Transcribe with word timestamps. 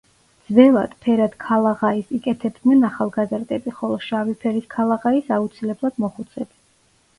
ძველად, 0.59 0.95
ფერად 1.07 1.35
ქალაღაის 1.43 2.09
იკეთებდნენ 2.19 2.89
ახალგაზრდები, 2.89 3.75
ხოლო 3.83 4.01
შავი 4.07 4.35
ფერის 4.47 4.67
ქალაღაის 4.75 5.33
აუცილებლად 5.39 6.05
მოხუცები. 6.09 6.55